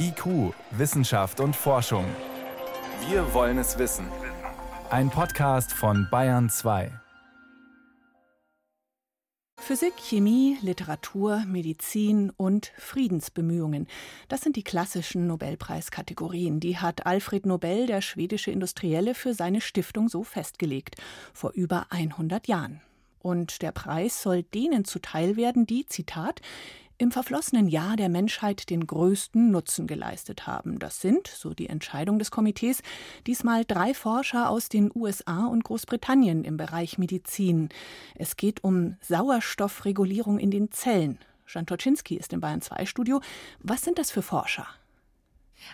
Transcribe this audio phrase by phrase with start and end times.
[0.00, 2.04] IQ, Wissenschaft und Forschung.
[3.08, 4.06] Wir wollen es wissen.
[4.90, 6.90] Ein Podcast von Bayern 2.
[9.58, 13.86] Physik, Chemie, Literatur, Medizin und Friedensbemühungen.
[14.28, 16.60] Das sind die klassischen Nobelpreiskategorien.
[16.60, 20.96] Die hat Alfred Nobel, der schwedische Industrielle, für seine Stiftung so festgelegt,
[21.34, 22.80] vor über 100 Jahren.
[23.20, 26.40] Und der Preis soll denen zuteil werden, die, Zitat,
[26.98, 30.78] im verflossenen Jahr der Menschheit den größten Nutzen geleistet haben.
[30.78, 32.82] Das sind, so die Entscheidung des Komitees,
[33.26, 37.68] diesmal drei Forscher aus den USA und Großbritannien im Bereich Medizin.
[38.16, 41.18] Es geht um Sauerstoffregulierung in den Zellen.
[41.46, 43.20] Jan Toczynski ist im Bayern 2 Studio.
[43.60, 44.66] Was sind das für Forscher?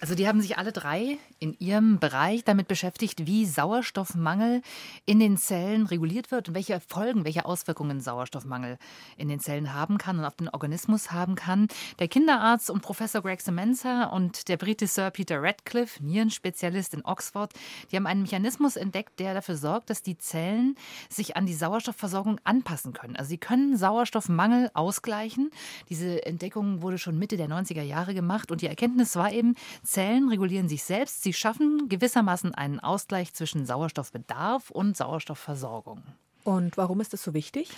[0.00, 4.62] Also die haben sich alle drei in ihrem Bereich damit beschäftigt, wie Sauerstoffmangel
[5.06, 8.78] in den Zellen reguliert wird und welche Folgen, welche Auswirkungen Sauerstoffmangel
[9.16, 11.68] in den Zellen haben kann und auf den Organismus haben kann.
[11.98, 17.52] Der Kinderarzt und Professor Greg Semenza und der Brite Sir Peter Radcliffe, Nierenspezialist in Oxford,
[17.90, 20.76] die haben einen Mechanismus entdeckt, der dafür sorgt, dass die Zellen
[21.08, 23.16] sich an die Sauerstoffversorgung anpassen können.
[23.16, 25.50] Also sie können Sauerstoffmangel ausgleichen.
[25.88, 30.28] Diese Entdeckung wurde schon Mitte der 90er Jahre gemacht und die Erkenntnis war eben, Zellen
[30.28, 31.22] regulieren sich selbst.
[31.22, 36.02] Sie schaffen gewissermaßen einen Ausgleich zwischen Sauerstoffbedarf und Sauerstoffversorgung.
[36.48, 37.68] Und warum ist das so wichtig?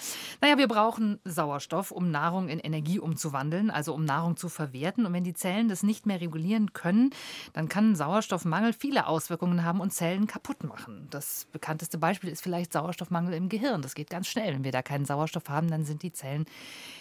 [0.40, 5.06] Naja, wir brauchen Sauerstoff, um Nahrung in Energie umzuwandeln, also um Nahrung zu verwerten.
[5.06, 7.10] Und wenn die Zellen das nicht mehr regulieren können,
[7.52, 11.08] dann kann Sauerstoffmangel viele Auswirkungen haben und Zellen kaputt machen.
[11.10, 13.82] Das bekannteste Beispiel ist vielleicht Sauerstoffmangel im Gehirn.
[13.82, 14.54] Das geht ganz schnell.
[14.54, 16.44] Wenn wir da keinen Sauerstoff haben, dann sind die Zellen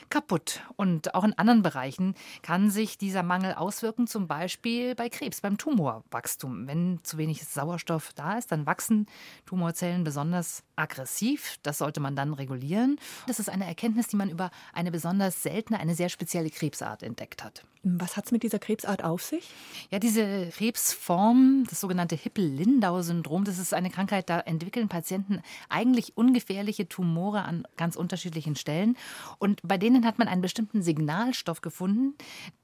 [0.10, 0.62] kaputt.
[0.76, 5.60] Und auch in anderen Bereichen kann sich dieser Mangel auswirken, zum Beispiel bei Krebs, beim
[5.60, 6.66] Tumorwachstum.
[6.66, 9.06] Wenn zu wenig Sauerstoff da ist, dann wachsen
[9.46, 11.59] Tumorzellen besonders aggressiv.
[11.64, 13.00] Das sollte man dann regulieren.
[13.28, 17.44] Das ist eine Erkenntnis, die man über eine besonders seltene, eine sehr spezielle Krebsart entdeckt
[17.44, 17.64] hat.
[17.84, 19.50] Was hat es mit dieser Krebsart auf sich?
[19.90, 26.90] Ja, diese Krebsform, das sogenannte Hippel-Lindau-Syndrom, das ist eine Krankheit, da entwickeln Patienten eigentlich ungefährliche
[26.90, 28.98] Tumore an ganz unterschiedlichen Stellen.
[29.38, 32.16] Und bei denen hat man einen bestimmten Signalstoff gefunden,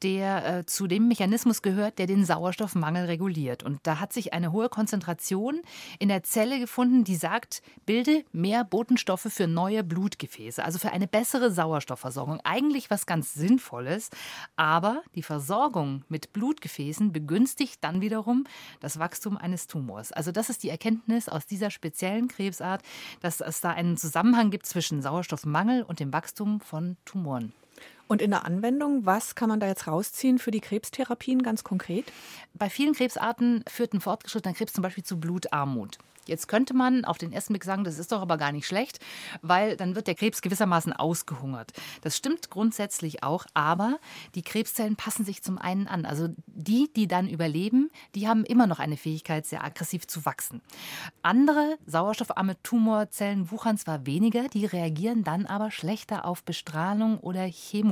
[0.03, 3.63] der äh, zu dem Mechanismus gehört, der den Sauerstoffmangel reguliert.
[3.63, 5.61] Und da hat sich eine hohe Konzentration
[5.97, 11.07] in der Zelle gefunden, die sagt, bilde mehr Botenstoffe für neue Blutgefäße, also für eine
[11.07, 12.41] bessere Sauerstoffversorgung.
[12.43, 14.09] Eigentlich was ganz Sinnvolles,
[14.57, 18.45] aber die Versorgung mit Blutgefäßen begünstigt dann wiederum
[18.79, 20.11] das Wachstum eines Tumors.
[20.11, 22.81] Also das ist die Erkenntnis aus dieser speziellen Krebsart,
[23.21, 27.53] dass es da einen Zusammenhang gibt zwischen Sauerstoffmangel und dem Wachstum von Tumoren.
[28.07, 32.11] Und in der Anwendung, was kann man da jetzt rausziehen für die Krebstherapien ganz konkret?
[32.53, 35.97] Bei vielen Krebsarten führt ein fortgeschrittener Krebs zum Beispiel zu Blutarmut.
[36.27, 38.99] Jetzt könnte man auf den ersten Blick sagen, das ist doch aber gar nicht schlecht,
[39.41, 41.71] weil dann wird der Krebs gewissermaßen ausgehungert.
[42.01, 43.99] Das stimmt grundsätzlich auch, aber
[44.33, 46.05] die Krebszellen passen sich zum einen an.
[46.05, 50.61] Also die, die dann überleben, die haben immer noch eine Fähigkeit, sehr aggressiv zu wachsen.
[51.21, 57.43] Andere sauerstoffarme Tumorzellen wuchern zwar weniger, die reagieren dann aber schlechter auf Bestrahlung oder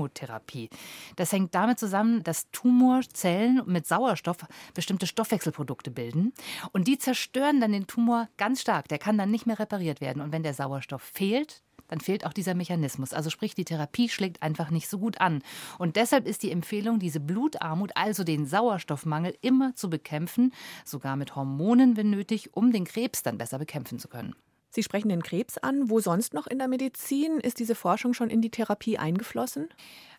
[0.03, 0.69] Chemotherapie.
[1.15, 4.37] Das hängt damit zusammen, dass Tumorzellen mit Sauerstoff
[4.73, 6.33] bestimmte Stoffwechselprodukte bilden
[6.71, 8.87] und die zerstören dann den Tumor ganz stark.
[8.87, 10.21] Der kann dann nicht mehr repariert werden.
[10.21, 13.13] Und wenn der Sauerstoff fehlt, dann fehlt auch dieser Mechanismus.
[13.13, 15.43] Also sprich, die Therapie schlägt einfach nicht so gut an.
[15.77, 20.53] Und deshalb ist die Empfehlung, diese Blutarmut, also den Sauerstoffmangel, immer zu bekämpfen,
[20.85, 24.33] sogar mit Hormonen, wenn nötig, um den Krebs dann besser bekämpfen zu können.
[24.73, 25.89] Sie sprechen den Krebs an.
[25.91, 29.69] Wo sonst noch in der Medizin ist diese Forschung schon in die Therapie eingeflossen?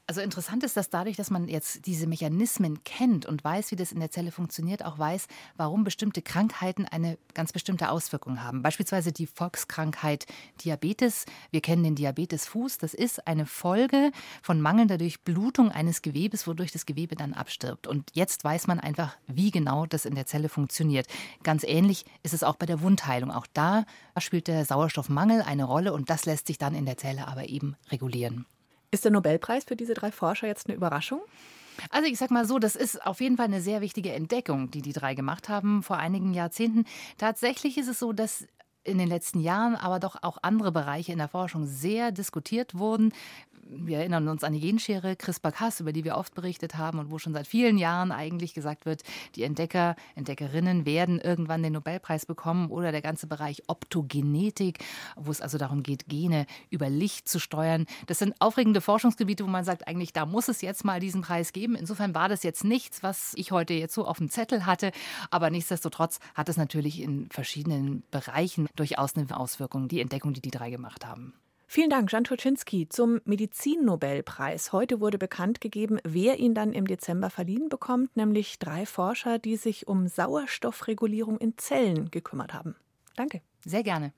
[0.06, 3.90] Also interessant ist, dass dadurch, dass man jetzt diese Mechanismen kennt und weiß, wie das
[3.90, 8.62] in der Zelle funktioniert, auch weiß, warum bestimmte Krankheiten eine ganz bestimmte Auswirkung haben.
[8.62, 10.26] Beispielsweise die Volkskrankheit
[10.62, 11.24] Diabetes.
[11.50, 12.76] Wir kennen den Diabetesfuß.
[12.76, 17.86] Das ist eine Folge von mangelnder Durchblutung eines Gewebes, wodurch das Gewebe dann abstirbt.
[17.86, 21.06] Und jetzt weiß man einfach, wie genau das in der Zelle funktioniert.
[21.42, 23.30] Ganz ähnlich ist es auch bei der Wundheilung.
[23.30, 23.86] Auch da
[24.18, 27.74] spielt der Sauerstoffmangel eine Rolle und das lässt sich dann in der Zelle aber eben
[27.90, 28.44] regulieren.
[28.94, 31.20] Ist der Nobelpreis für diese drei Forscher jetzt eine Überraschung?
[31.90, 34.82] Also ich sag mal so, das ist auf jeden Fall eine sehr wichtige Entdeckung, die
[34.82, 36.84] die drei gemacht haben vor einigen Jahrzehnten.
[37.18, 38.46] Tatsächlich ist es so, dass
[38.84, 43.12] in den letzten Jahren aber doch auch andere Bereiche in der Forschung sehr diskutiert wurden
[43.68, 47.18] wir erinnern uns an die Genschere CRISPR-Cas, über die wir oft berichtet haben und wo
[47.18, 49.02] schon seit vielen Jahren eigentlich gesagt wird,
[49.34, 54.78] die Entdecker, Entdeckerinnen werden irgendwann den Nobelpreis bekommen oder der ganze Bereich Optogenetik,
[55.16, 57.86] wo es also darum geht, Gene über Licht zu steuern.
[58.06, 61.52] Das sind aufregende Forschungsgebiete, wo man sagt, eigentlich da muss es jetzt mal diesen Preis
[61.52, 61.74] geben.
[61.74, 64.92] Insofern war das jetzt nichts, was ich heute jetzt so auf dem Zettel hatte,
[65.30, 70.50] aber nichtsdestotrotz hat es natürlich in verschiedenen Bereichen durchaus eine Auswirkung, die Entdeckung, die die
[70.50, 71.34] drei gemacht haben.
[71.74, 74.72] Vielen Dank, Jan Turczynski, zum Medizinnobelpreis.
[74.72, 79.56] Heute wurde bekannt gegeben, wer ihn dann im Dezember verliehen bekommt, nämlich drei Forscher, die
[79.56, 82.76] sich um Sauerstoffregulierung in Zellen gekümmert haben.
[83.16, 83.40] Danke.
[83.64, 84.12] Sehr gerne.